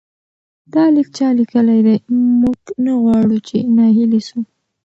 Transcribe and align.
دا 0.73 0.83
لیک 0.95 1.07
چا 1.17 1.27
لیکلی 1.37 1.79
دی؟ 1.87 1.95
موږ 2.39 2.61
نه 2.85 2.93
غواړو 3.01 3.37
چې 3.47 3.57
ناهیلي 3.77 4.21
سو. 4.27 4.39